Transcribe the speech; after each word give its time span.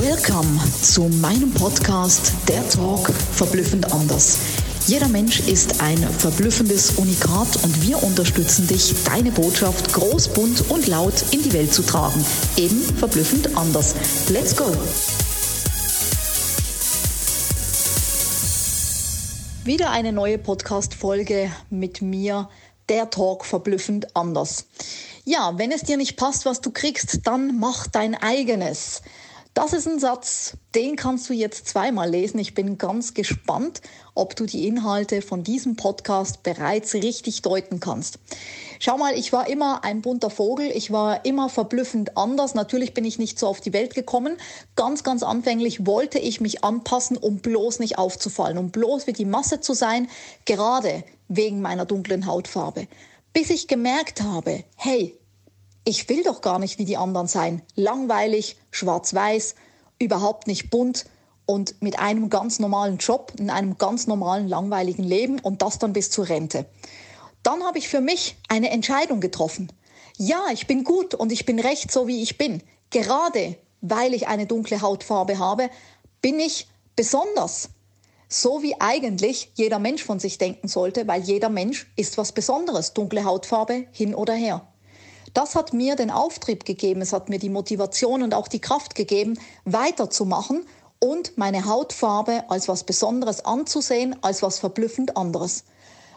Welcome 0.00 0.58
zu 0.80 1.02
meinem 1.02 1.52
Podcast 1.52 2.32
Der 2.48 2.66
Talk 2.70 3.10
verblüffend 3.10 3.92
anders. 3.92 4.38
Jeder 4.86 5.06
Mensch 5.08 5.40
ist 5.40 5.82
ein 5.82 5.98
verblüffendes 5.98 6.92
Unikat 6.92 7.62
und 7.62 7.82
wir 7.86 8.02
unterstützen 8.02 8.66
dich, 8.66 8.94
deine 9.04 9.30
Botschaft 9.32 9.92
groß, 9.92 10.28
bunt 10.28 10.70
und 10.70 10.86
laut 10.86 11.12
in 11.32 11.42
die 11.42 11.52
Welt 11.52 11.74
zu 11.74 11.82
tragen. 11.82 12.24
Eben 12.56 12.80
verblüffend 12.80 13.54
anders. 13.54 13.94
Let's 14.30 14.56
go! 14.56 14.64
Wieder 19.64 19.90
eine 19.90 20.12
neue 20.12 20.38
Podcast-Folge 20.38 21.52
mit 21.68 22.00
mir, 22.00 22.48
der 22.88 23.10
Talk 23.10 23.44
verblüffend 23.44 24.16
anders. 24.16 24.64
Ja, 25.24 25.58
wenn 25.58 25.70
es 25.70 25.82
dir 25.82 25.98
nicht 25.98 26.16
passt, 26.16 26.46
was 26.46 26.62
du 26.62 26.70
kriegst, 26.70 27.26
dann 27.26 27.58
mach 27.58 27.86
dein 27.88 28.14
eigenes. 28.14 29.02
Das 29.54 29.74
ist 29.74 29.86
ein 29.86 29.98
Satz, 29.98 30.56
den 30.74 30.96
kannst 30.96 31.28
du 31.28 31.34
jetzt 31.34 31.68
zweimal 31.68 32.08
lesen. 32.08 32.38
Ich 32.38 32.54
bin 32.54 32.78
ganz 32.78 33.12
gespannt, 33.12 33.82
ob 34.14 34.34
du 34.34 34.46
die 34.46 34.66
Inhalte 34.66 35.20
von 35.20 35.44
diesem 35.44 35.76
Podcast 35.76 36.42
bereits 36.42 36.94
richtig 36.94 37.42
deuten 37.42 37.78
kannst. 37.78 38.18
Schau 38.78 38.96
mal, 38.96 39.12
ich 39.14 39.30
war 39.30 39.48
immer 39.48 39.84
ein 39.84 40.00
bunter 40.00 40.30
Vogel, 40.30 40.70
ich 40.74 40.90
war 40.90 41.26
immer 41.26 41.50
verblüffend 41.50 42.16
anders. 42.16 42.54
Natürlich 42.54 42.94
bin 42.94 43.04
ich 43.04 43.18
nicht 43.18 43.38
so 43.38 43.46
auf 43.46 43.60
die 43.60 43.74
Welt 43.74 43.94
gekommen. 43.94 44.38
Ganz, 44.74 45.04
ganz 45.04 45.22
anfänglich 45.22 45.86
wollte 45.86 46.18
ich 46.18 46.40
mich 46.40 46.64
anpassen, 46.64 47.18
um 47.18 47.36
bloß 47.36 47.78
nicht 47.78 47.98
aufzufallen, 47.98 48.56
um 48.56 48.70
bloß 48.70 49.06
wie 49.06 49.12
die 49.12 49.26
Masse 49.26 49.60
zu 49.60 49.74
sein, 49.74 50.08
gerade 50.46 51.04
wegen 51.28 51.60
meiner 51.60 51.84
dunklen 51.84 52.24
Hautfarbe. 52.24 52.88
Bis 53.34 53.50
ich 53.50 53.68
gemerkt 53.68 54.22
habe, 54.22 54.64
hey, 54.76 55.14
ich 55.84 56.08
will 56.08 56.22
doch 56.22 56.40
gar 56.40 56.58
nicht 56.58 56.78
wie 56.78 56.84
die 56.84 56.96
anderen 56.96 57.26
sein. 57.26 57.62
Langweilig, 57.74 58.56
schwarz-weiß, 58.70 59.54
überhaupt 59.98 60.46
nicht 60.46 60.70
bunt 60.70 61.06
und 61.46 61.80
mit 61.82 61.98
einem 61.98 62.30
ganz 62.30 62.58
normalen 62.58 62.98
Job, 62.98 63.32
in 63.38 63.50
einem 63.50 63.78
ganz 63.78 64.06
normalen, 64.06 64.48
langweiligen 64.48 65.02
Leben 65.02 65.40
und 65.40 65.62
das 65.62 65.78
dann 65.78 65.92
bis 65.92 66.10
zur 66.10 66.28
Rente. 66.28 66.66
Dann 67.42 67.64
habe 67.64 67.78
ich 67.78 67.88
für 67.88 68.00
mich 68.00 68.36
eine 68.48 68.70
Entscheidung 68.70 69.20
getroffen. 69.20 69.72
Ja, 70.16 70.44
ich 70.52 70.66
bin 70.66 70.84
gut 70.84 71.14
und 71.14 71.32
ich 71.32 71.44
bin 71.44 71.58
recht 71.58 71.90
so, 71.90 72.06
wie 72.06 72.22
ich 72.22 72.38
bin. 72.38 72.62
Gerade 72.90 73.56
weil 73.80 74.14
ich 74.14 74.28
eine 74.28 74.46
dunkle 74.46 74.80
Hautfarbe 74.80 75.38
habe, 75.38 75.68
bin 76.20 76.38
ich 76.38 76.68
besonders. 76.94 77.70
So 78.28 78.62
wie 78.62 78.80
eigentlich 78.80 79.50
jeder 79.54 79.78
Mensch 79.78 80.04
von 80.04 80.20
sich 80.20 80.38
denken 80.38 80.68
sollte, 80.68 81.06
weil 81.08 81.22
jeder 81.22 81.48
Mensch 81.48 81.92
ist 81.96 82.16
was 82.16 82.32
Besonderes. 82.32 82.94
Dunkle 82.94 83.24
Hautfarbe 83.24 83.86
hin 83.90 84.14
oder 84.14 84.32
her. 84.32 84.71
Das 85.34 85.54
hat 85.54 85.72
mir 85.72 85.96
den 85.96 86.10
Auftrieb 86.10 86.64
gegeben, 86.64 87.00
es 87.00 87.12
hat 87.12 87.28
mir 87.28 87.38
die 87.38 87.48
Motivation 87.48 88.22
und 88.22 88.34
auch 88.34 88.48
die 88.48 88.60
Kraft 88.60 88.94
gegeben, 88.94 89.38
weiterzumachen 89.64 90.66
und 90.98 91.38
meine 91.38 91.64
Hautfarbe 91.64 92.44
als 92.48 92.68
was 92.68 92.84
Besonderes 92.84 93.44
anzusehen, 93.44 94.16
als 94.22 94.42
was 94.42 94.58
verblüffend 94.58 95.16
anderes. 95.16 95.64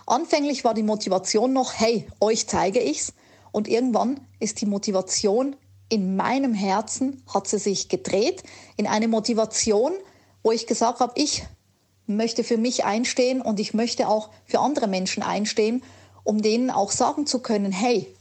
Anfänglich 0.05 0.63
war 0.63 0.73
die 0.73 0.83
Motivation 0.83 1.53
noch, 1.53 1.73
hey, 1.73 2.07
euch 2.19 2.47
zeige 2.47 2.79
ich's. 2.79 3.13
Und 3.51 3.67
irgendwann 3.67 4.19
ist 4.39 4.61
die 4.61 4.65
Motivation 4.65 5.55
in 5.89 6.15
meinem 6.15 6.53
Herzen, 6.53 7.23
hat 7.33 7.47
sie 7.47 7.57
sich 7.57 7.89
gedreht 7.89 8.43
in 8.75 8.85
eine 8.85 9.07
Motivation, 9.07 9.93
wo 10.43 10.51
ich 10.51 10.67
gesagt 10.67 10.99
habe, 10.99 11.13
ich 11.15 11.45
möchte 12.05 12.43
für 12.43 12.57
mich 12.57 12.85
einstehen 12.85 13.41
und 13.41 13.59
ich 13.59 13.73
möchte 13.73 14.07
auch 14.07 14.29
für 14.45 14.59
andere 14.59 14.87
Menschen 14.87 15.23
einstehen, 15.23 15.83
um 16.23 16.41
denen 16.41 16.69
auch 16.69 16.91
sagen 16.91 17.25
zu 17.25 17.39
können, 17.39 17.71
hey, 17.71 18.14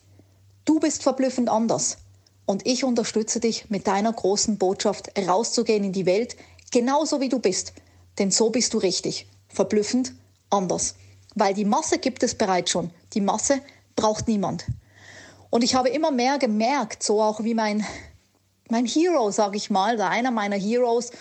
Du 0.64 0.80
bist 0.80 1.02
verblüffend 1.02 1.48
anders. 1.48 1.98
Und 2.46 2.66
ich 2.66 2.84
unterstütze 2.84 3.40
dich 3.40 3.70
mit 3.70 3.86
deiner 3.86 4.12
großen 4.12 4.58
Botschaft 4.58 5.10
rauszugehen 5.18 5.84
in 5.84 5.92
die 5.92 6.06
Welt, 6.06 6.36
genauso 6.72 7.20
wie 7.20 7.28
du 7.28 7.38
bist. 7.38 7.72
Denn 8.18 8.30
so 8.30 8.50
bist 8.50 8.74
du 8.74 8.78
richtig. 8.78 9.26
Verblüffend 9.48 10.12
anders. 10.50 10.94
Weil 11.34 11.54
die 11.54 11.64
Masse 11.64 11.98
gibt 11.98 12.22
es 12.22 12.34
bereits 12.34 12.70
schon. 12.70 12.90
Die 13.12 13.20
Masse 13.20 13.60
braucht 13.96 14.28
niemand. 14.28 14.66
Und 15.50 15.62
ich 15.62 15.74
habe 15.74 15.88
immer 15.88 16.10
mehr 16.10 16.38
gemerkt, 16.38 17.02
so 17.02 17.22
auch 17.22 17.44
wie 17.44 17.54
mein, 17.54 17.84
mein 18.68 18.86
Hero, 18.86 19.30
sage 19.30 19.56
ich 19.56 19.70
mal, 19.70 20.00
einer 20.00 20.30
meiner 20.30 20.56
Heroes, 20.56 21.12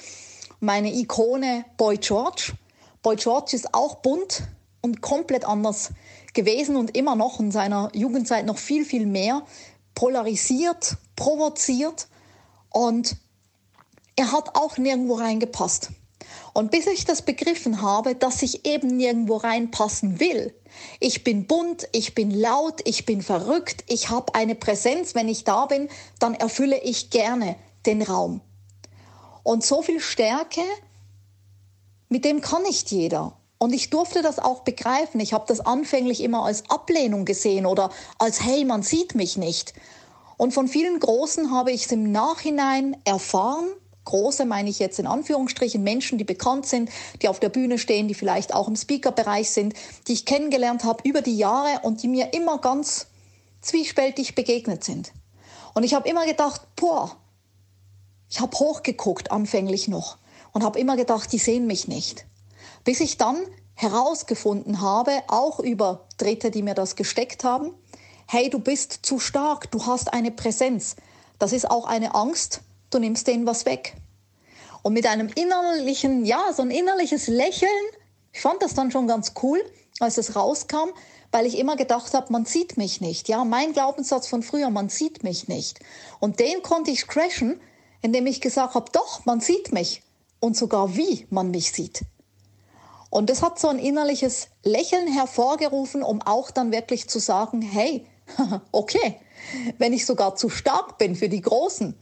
meine 0.60 0.94
Ikone 0.94 1.66
Boy 1.78 1.98
George. 1.98 2.54
Boy 3.02 3.16
George 3.16 3.56
ist 3.56 3.74
auch 3.74 3.96
bunt 3.96 4.44
und 4.84 5.02
komplett 5.02 5.46
anders 5.46 5.92
gewesen 6.34 6.76
und 6.76 6.96
immer 6.96 7.16
noch 7.16 7.40
in 7.40 7.52
seiner 7.52 7.90
Jugendzeit 7.96 8.46
noch 8.46 8.58
viel, 8.60 8.86
viel 8.86 9.08
mehr 9.08 9.44
polarisiert, 9.96 10.98
provoziert 11.16 12.08
und 12.70 13.18
er 14.16 14.32
hat 14.32 14.56
auch 14.56 14.78
nirgendwo 14.78 15.16
reingepasst. 15.16 15.90
Und 16.54 16.70
bis 16.70 16.86
ich 16.86 17.06
das 17.06 17.24
begriffen 17.24 17.82
habe, 17.82 18.14
dass 18.14 18.44
ich 18.44 18.66
eben 18.66 18.96
nirgendwo 18.96 19.38
reinpassen 19.38 20.20
will, 20.20 20.54
ich 21.00 21.24
bin 21.24 21.46
bunt, 21.46 21.88
ich 21.92 22.16
bin 22.16 22.32
laut, 22.32 22.82
ich 22.86 23.06
bin 23.06 23.22
verrückt, 23.22 23.84
ich 23.88 24.10
habe 24.10 24.34
eine 24.36 24.56
Präsenz, 24.56 25.16
wenn 25.16 25.30
ich 25.30 25.44
da 25.44 25.66
bin, 25.66 25.88
dann 26.20 26.34
erfülle 26.34 26.80
ich 26.82 27.10
gerne 27.10 27.56
den 27.86 28.02
Raum. 28.02 28.42
Und 29.44 29.64
so 29.64 29.82
viel 29.82 30.00
Stärke, 30.00 30.62
mit 32.10 32.26
dem 32.26 32.42
kann 32.42 32.64
nicht 32.64 32.92
jeder. 32.92 33.38
Und 33.64 33.72
ich 33.72 33.90
durfte 33.90 34.22
das 34.22 34.40
auch 34.40 34.64
begreifen. 34.64 35.22
Ich 35.22 35.32
habe 35.32 35.46
das 35.48 35.62
anfänglich 35.62 36.22
immer 36.22 36.44
als 36.44 36.70
Ablehnung 36.70 37.24
gesehen 37.24 37.66
oder 37.66 37.92
als, 38.18 38.44
hey, 38.44 38.66
man 38.66 38.84
sieht 38.84 39.16
mich 39.16 39.38
nicht. 39.38 39.74
Und 40.36 40.54
von 40.54 40.68
vielen 40.68 41.00
Großen 41.00 41.50
habe 41.50 41.72
ich 41.72 41.86
es 41.86 41.92
im 41.94 42.12
Nachhinein 42.12 42.98
erfahren. 43.06 43.70
Große 44.04 44.44
meine 44.44 44.70
ich 44.70 44.80
jetzt 44.80 45.00
in 45.00 45.08
Anführungsstrichen 45.08 45.82
Menschen, 45.82 46.18
die 46.18 46.26
bekannt 46.26 46.66
sind, 46.66 46.90
die 47.22 47.30
auf 47.30 47.40
der 47.40 47.48
Bühne 47.48 47.78
stehen, 47.78 48.10
die 48.10 48.16
vielleicht 48.16 48.54
auch 48.54 48.68
im 48.68 48.76
Speaker-Bereich 48.76 49.50
sind, 49.52 49.76
die 50.10 50.14
ich 50.14 50.26
kennengelernt 50.26 50.84
habe 50.84 51.08
über 51.08 51.22
die 51.22 51.38
Jahre 51.38 51.80
und 51.84 52.04
die 52.04 52.10
mir 52.10 52.34
immer 52.34 52.58
ganz 52.58 53.08
zwiespältig 53.62 54.36
begegnet 54.36 54.84
sind. 54.84 55.14
Und 55.74 55.84
ich 55.84 55.94
habe 55.94 56.10
immer 56.10 56.26
gedacht, 56.26 56.64
boah, 56.76 57.16
ich 58.30 58.42
habe 58.42 58.60
hochgeguckt 58.60 59.32
anfänglich 59.32 59.88
noch 59.88 60.18
und 60.52 60.66
habe 60.66 60.82
immer 60.82 60.98
gedacht, 60.98 61.32
die 61.32 61.40
sehen 61.40 61.66
mich 61.66 61.88
nicht. 61.88 62.26
Bis 62.84 63.00
ich 63.00 63.18
dann 63.18 63.38
herausgefunden 63.76 64.82
habe, 64.82 65.24
auch 65.28 65.60
über 65.60 66.06
Dritte, 66.18 66.52
die 66.52 66.62
mir 66.62 66.76
das 66.76 66.96
gesteckt 66.96 67.44
haben, 67.44 67.74
hey, 68.28 68.50
du 68.50 68.60
bist 68.60 69.00
zu 69.04 69.20
stark, 69.20 69.72
du 69.72 69.86
hast 69.86 70.14
eine 70.14 70.32
Präsenz. 70.32 70.96
Das 71.40 71.54
ist 71.54 71.70
auch 71.70 71.86
eine 71.86 72.16
Angst, 72.16 72.62
du 72.90 73.00
nimmst 73.00 73.28
denen 73.28 73.46
was 73.46 73.66
weg. 73.66 73.96
Und 74.82 74.94
mit 74.94 75.08
einem 75.08 75.30
innerlichen, 75.34 76.26
ja, 76.26 76.52
so 76.54 76.62
ein 76.62 76.72
innerliches 76.72 77.28
Lächeln, 77.28 77.70
ich 78.32 78.42
fand 78.42 78.62
das 78.62 78.74
dann 78.74 78.92
schon 78.92 79.08
ganz 79.08 79.34
cool, 79.42 79.64
als 80.00 80.18
es 80.18 80.36
rauskam, 80.36 80.90
weil 81.32 81.46
ich 81.46 81.58
immer 81.58 81.76
gedacht 81.76 82.14
habe, 82.14 82.32
man 82.32 82.46
sieht 82.46 82.78
mich 82.78 83.02
nicht. 83.02 83.28
Ja, 83.28 83.44
mein 83.44 83.74
Glaubenssatz 83.74 84.28
von 84.28 84.44
früher, 84.44 84.70
man 84.70 84.90
sieht 84.90 85.24
mich 85.24 85.48
nicht. 85.48 85.80
Und 86.20 86.40
den 86.40 86.62
konnte 86.62 86.92
ich 86.92 87.08
crashen, 87.08 87.60
indem 88.02 88.28
ich 88.28 88.42
gesagt 88.42 88.76
habe, 88.76 88.92
doch, 88.92 89.26
man 89.26 89.40
sieht 89.40 89.72
mich. 89.72 90.04
Und 90.40 90.58
sogar 90.58 90.96
wie 90.96 91.26
man 91.30 91.52
mich 91.52 91.72
sieht. 91.72 92.02
Und 93.14 93.30
das 93.30 93.44
hat 93.44 93.60
so 93.60 93.68
ein 93.68 93.78
innerliches 93.78 94.48
Lächeln 94.64 95.06
hervorgerufen, 95.06 96.02
um 96.02 96.24
auch 96.24 96.50
dann 96.50 96.72
wirklich 96.72 97.08
zu 97.08 97.20
sagen, 97.20 97.62
hey, 97.62 98.08
okay, 98.72 99.20
wenn 99.78 99.94
ich 99.94 100.08
sogar 100.08 100.36
zu 100.36 100.50
stark 100.50 100.98
bin 100.98 101.16
für 101.16 101.30
die 101.30 101.42
Großen, 101.42 101.96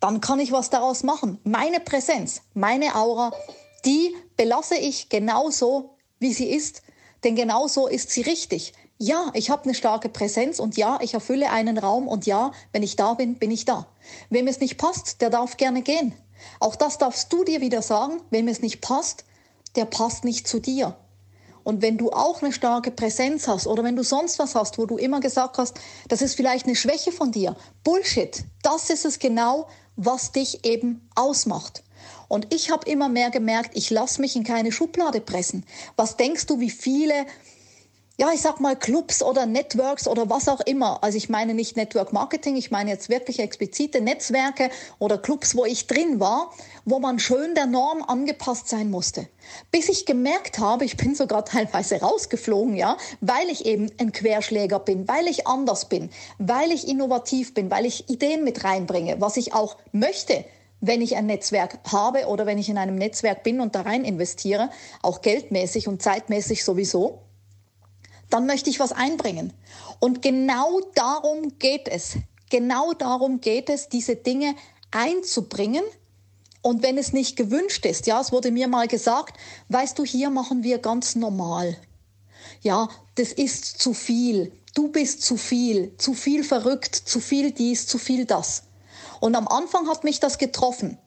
dann 0.00 0.22
kann 0.22 0.40
ich 0.40 0.52
was 0.52 0.70
daraus 0.70 1.02
machen. 1.02 1.38
Meine 1.44 1.80
Präsenz, 1.80 2.40
meine 2.54 2.94
Aura, 2.96 3.32
die 3.84 4.16
belasse 4.38 4.76
ich 4.76 5.10
genauso, 5.10 5.96
wie 6.18 6.32
sie 6.32 6.48
ist, 6.48 6.80
denn 7.24 7.36
genauso 7.36 7.86
ist 7.86 8.12
sie 8.12 8.22
richtig. 8.22 8.72
Ja, 8.96 9.32
ich 9.34 9.50
habe 9.50 9.64
eine 9.64 9.74
starke 9.74 10.08
Präsenz 10.08 10.60
und 10.60 10.78
ja, 10.78 10.98
ich 11.02 11.12
erfülle 11.12 11.50
einen 11.50 11.76
Raum 11.76 12.08
und 12.08 12.24
ja, 12.24 12.52
wenn 12.72 12.82
ich 12.82 12.96
da 12.96 13.12
bin, 13.12 13.34
bin 13.34 13.50
ich 13.50 13.66
da. 13.66 13.86
Wem 14.30 14.46
es 14.46 14.60
nicht 14.60 14.78
passt, 14.78 15.20
der 15.20 15.28
darf 15.28 15.58
gerne 15.58 15.82
gehen. 15.82 16.14
Auch 16.58 16.74
das 16.74 16.96
darfst 16.96 17.30
du 17.34 17.44
dir 17.44 17.60
wieder 17.60 17.82
sagen, 17.82 18.22
wem 18.30 18.48
es 18.48 18.62
nicht 18.62 18.80
passt, 18.80 19.26
der 19.76 19.84
passt 19.84 20.24
nicht 20.24 20.46
zu 20.48 20.60
dir. 20.60 20.96
Und 21.64 21.80
wenn 21.80 21.96
du 21.96 22.10
auch 22.10 22.42
eine 22.42 22.52
starke 22.52 22.90
Präsenz 22.90 23.48
hast 23.48 23.66
oder 23.66 23.82
wenn 23.82 23.96
du 23.96 24.04
sonst 24.04 24.38
was 24.38 24.54
hast, 24.54 24.76
wo 24.76 24.84
du 24.84 24.98
immer 24.98 25.20
gesagt 25.20 25.56
hast, 25.56 25.78
das 26.08 26.20
ist 26.20 26.34
vielleicht 26.34 26.66
eine 26.66 26.76
Schwäche 26.76 27.10
von 27.10 27.32
dir, 27.32 27.56
Bullshit, 27.82 28.44
das 28.62 28.90
ist 28.90 29.06
es 29.06 29.18
genau, 29.18 29.66
was 29.96 30.32
dich 30.32 30.64
eben 30.66 31.08
ausmacht. 31.14 31.82
Und 32.28 32.52
ich 32.52 32.70
habe 32.70 32.88
immer 32.90 33.08
mehr 33.08 33.30
gemerkt, 33.30 33.70
ich 33.74 33.90
lasse 33.90 34.20
mich 34.20 34.36
in 34.36 34.44
keine 34.44 34.72
Schublade 34.72 35.20
pressen. 35.20 35.64
Was 35.96 36.16
denkst 36.16 36.46
du, 36.46 36.60
wie 36.60 36.70
viele 36.70 37.26
ja, 38.16 38.30
ich 38.32 38.42
sag 38.42 38.60
mal 38.60 38.76
Clubs 38.76 39.22
oder 39.24 39.44
Networks 39.44 40.06
oder 40.06 40.30
was 40.30 40.48
auch 40.48 40.60
immer. 40.60 41.02
Also 41.02 41.18
ich 41.18 41.28
meine 41.28 41.52
nicht 41.52 41.76
Network 41.76 42.12
Marketing, 42.12 42.54
ich 42.54 42.70
meine 42.70 42.90
jetzt 42.90 43.08
wirklich 43.08 43.40
explizite 43.40 44.00
Netzwerke 44.00 44.70
oder 45.00 45.18
Clubs, 45.18 45.56
wo 45.56 45.64
ich 45.64 45.88
drin 45.88 46.20
war, 46.20 46.52
wo 46.84 47.00
man 47.00 47.18
schön 47.18 47.56
der 47.56 47.66
Norm 47.66 48.04
angepasst 48.04 48.68
sein 48.68 48.88
musste. 48.88 49.26
Bis 49.72 49.88
ich 49.88 50.06
gemerkt 50.06 50.60
habe, 50.60 50.84
ich 50.84 50.96
bin 50.96 51.16
sogar 51.16 51.44
teilweise 51.44 52.00
rausgeflogen, 52.00 52.76
ja, 52.76 52.96
weil 53.20 53.48
ich 53.50 53.66
eben 53.66 53.90
ein 53.98 54.12
Querschläger 54.12 54.78
bin, 54.78 55.08
weil 55.08 55.26
ich 55.26 55.48
anders 55.48 55.88
bin, 55.88 56.10
weil 56.38 56.70
ich 56.70 56.86
innovativ 56.86 57.52
bin, 57.52 57.68
weil 57.68 57.84
ich 57.84 58.08
Ideen 58.08 58.44
mit 58.44 58.62
reinbringe, 58.62 59.20
was 59.20 59.36
ich 59.36 59.54
auch 59.54 59.76
möchte, 59.90 60.44
wenn 60.80 61.02
ich 61.02 61.16
ein 61.16 61.26
Netzwerk 61.26 61.78
habe 61.90 62.26
oder 62.26 62.46
wenn 62.46 62.58
ich 62.58 62.68
in 62.68 62.78
einem 62.78 62.94
Netzwerk 62.94 63.42
bin 63.42 63.60
und 63.60 63.74
da 63.74 63.80
rein 63.80 64.04
investiere, 64.04 64.70
auch 65.02 65.20
geldmäßig 65.20 65.88
und 65.88 66.00
zeitmäßig 66.00 66.62
sowieso, 66.62 67.23
dann 68.30 68.46
möchte 68.46 68.70
ich 68.70 68.80
was 68.80 68.92
einbringen. 68.92 69.52
Und 70.00 70.22
genau 70.22 70.80
darum 70.94 71.58
geht 71.58 71.88
es. 71.88 72.16
Genau 72.50 72.92
darum 72.92 73.40
geht 73.40 73.70
es, 73.70 73.88
diese 73.88 74.16
Dinge 74.16 74.54
einzubringen. 74.90 75.82
Und 76.62 76.82
wenn 76.82 76.96
es 76.96 77.12
nicht 77.12 77.36
gewünscht 77.36 77.84
ist, 77.84 78.06
ja, 78.06 78.20
es 78.20 78.32
wurde 78.32 78.50
mir 78.50 78.68
mal 78.68 78.88
gesagt, 78.88 79.36
weißt 79.68 79.98
du, 79.98 80.04
hier 80.04 80.30
machen 80.30 80.62
wir 80.62 80.78
ganz 80.78 81.14
normal. 81.14 81.76
Ja, 82.62 82.88
das 83.16 83.32
ist 83.32 83.64
zu 83.78 83.92
viel. 83.92 84.52
Du 84.74 84.88
bist 84.88 85.22
zu 85.22 85.36
viel, 85.36 85.94
zu 85.98 86.14
viel 86.14 86.42
verrückt, 86.42 86.94
zu 86.94 87.20
viel 87.20 87.52
dies, 87.52 87.86
zu 87.86 87.98
viel 87.98 88.24
das. 88.24 88.64
Und 89.20 89.36
am 89.36 89.46
Anfang 89.46 89.88
hat 89.88 90.04
mich 90.04 90.20
das 90.20 90.38
getroffen, 90.38 90.98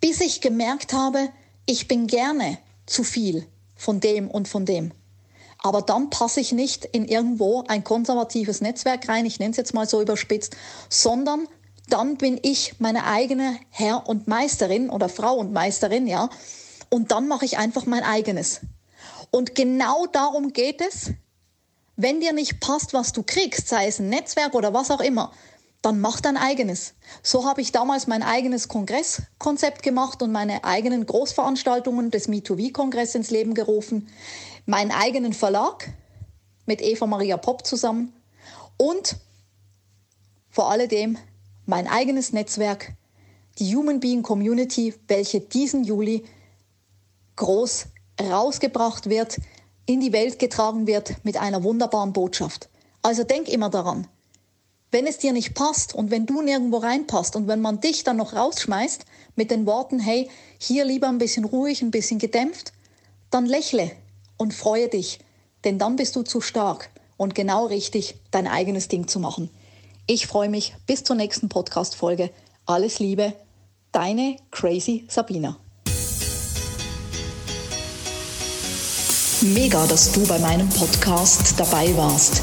bis 0.00 0.20
ich 0.20 0.40
gemerkt 0.40 0.92
habe, 0.92 1.28
ich 1.66 1.88
bin 1.88 2.06
gerne 2.06 2.58
zu 2.86 3.04
viel 3.04 3.46
von 3.74 4.00
dem 4.00 4.30
und 4.30 4.48
von 4.48 4.64
dem. 4.64 4.92
Aber 5.64 5.80
dann 5.80 6.10
passe 6.10 6.40
ich 6.40 6.52
nicht 6.52 6.84
in 6.84 7.08
irgendwo 7.08 7.64
ein 7.68 7.84
konservatives 7.84 8.60
Netzwerk 8.60 9.08
rein, 9.08 9.24
ich 9.24 9.38
nenne 9.38 9.52
es 9.52 9.56
jetzt 9.56 9.72
mal 9.72 9.88
so 9.88 10.02
überspitzt, 10.02 10.54
sondern 10.90 11.48
dann 11.88 12.18
bin 12.18 12.38
ich 12.42 12.74
meine 12.80 13.06
eigene 13.06 13.58
Herr 13.70 14.06
und 14.06 14.28
Meisterin 14.28 14.90
oder 14.90 15.08
Frau 15.08 15.36
und 15.36 15.54
Meisterin, 15.54 16.06
ja. 16.06 16.28
Und 16.90 17.12
dann 17.12 17.28
mache 17.28 17.46
ich 17.46 17.56
einfach 17.56 17.86
mein 17.86 18.02
eigenes. 18.02 18.60
Und 19.30 19.54
genau 19.54 20.04
darum 20.04 20.52
geht 20.52 20.82
es. 20.82 21.12
Wenn 21.96 22.20
dir 22.20 22.34
nicht 22.34 22.60
passt, 22.60 22.92
was 22.92 23.12
du 23.12 23.22
kriegst, 23.22 23.66
sei 23.66 23.86
es 23.86 23.98
ein 24.00 24.10
Netzwerk 24.10 24.54
oder 24.54 24.74
was 24.74 24.90
auch 24.90 25.00
immer, 25.00 25.32
dann 25.84 26.00
mach 26.00 26.20
dein 26.20 26.36
eigenes. 26.36 26.94
So 27.22 27.44
habe 27.46 27.60
ich 27.60 27.72
damals 27.72 28.06
mein 28.06 28.22
eigenes 28.22 28.68
Kongresskonzept 28.68 29.82
gemacht 29.82 30.22
und 30.22 30.32
meine 30.32 30.64
eigenen 30.64 31.06
Großveranstaltungen 31.06 32.10
des 32.10 32.28
Me2V-Kongress 32.28 33.14
ins 33.14 33.30
Leben 33.30 33.54
gerufen 33.54 34.08
meinen 34.66 34.90
eigenen 34.90 35.32
Verlag 35.32 35.92
mit 36.66 36.80
Eva 36.80 37.06
Maria 37.06 37.36
Popp 37.36 37.66
zusammen 37.66 38.12
und 38.78 39.16
vor 40.50 40.70
alledem 40.70 41.18
mein 41.66 41.86
eigenes 41.86 42.32
Netzwerk, 42.32 42.92
die 43.58 43.74
Human 43.74 44.00
Being 44.00 44.22
Community, 44.22 44.94
welche 45.08 45.40
diesen 45.40 45.84
Juli 45.84 46.24
groß 47.36 47.86
rausgebracht 48.20 49.08
wird, 49.08 49.38
in 49.86 50.00
die 50.00 50.12
Welt 50.12 50.38
getragen 50.38 50.86
wird 50.86 51.24
mit 51.24 51.36
einer 51.36 51.62
wunderbaren 51.62 52.12
Botschaft. 52.12 52.68
Also 53.02 53.24
denk 53.24 53.48
immer 53.48 53.68
daran, 53.68 54.06
wenn 54.94 55.08
es 55.08 55.18
dir 55.18 55.32
nicht 55.32 55.54
passt 55.54 55.92
und 55.92 56.12
wenn 56.12 56.24
du 56.24 56.40
nirgendwo 56.40 56.76
reinpasst 56.76 57.34
und 57.34 57.48
wenn 57.48 57.60
man 57.60 57.80
dich 57.80 58.04
dann 58.04 58.16
noch 58.16 58.32
rausschmeißt 58.32 59.04
mit 59.34 59.50
den 59.50 59.66
Worten, 59.66 59.98
hey, 59.98 60.30
hier 60.58 60.84
lieber 60.84 61.08
ein 61.08 61.18
bisschen 61.18 61.44
ruhig, 61.44 61.82
ein 61.82 61.90
bisschen 61.90 62.20
gedämpft, 62.20 62.72
dann 63.28 63.44
lächle, 63.44 63.90
und 64.36 64.54
freue 64.54 64.88
dich, 64.88 65.18
denn 65.64 65.80
dann 65.80 65.96
bist 65.96 66.14
du 66.14 66.22
zu 66.22 66.40
stark 66.40 66.90
und 67.16 67.34
genau 67.34 67.66
richtig, 67.66 68.14
dein 68.30 68.46
eigenes 68.46 68.86
Ding 68.86 69.08
zu 69.08 69.18
machen. 69.18 69.50
Ich 70.06 70.28
freue 70.28 70.48
mich 70.48 70.76
bis 70.86 71.02
zur 71.02 71.16
nächsten 71.16 71.48
Podcast-Folge. 71.48 72.30
Alles 72.64 73.00
Liebe, 73.00 73.32
deine 73.90 74.36
Crazy 74.52 75.06
Sabina. 75.08 75.56
Mega, 79.40 79.86
dass 79.88 80.12
du 80.12 80.24
bei 80.28 80.38
meinem 80.38 80.68
Podcast 80.68 81.58
dabei 81.58 81.96
warst. 81.96 82.42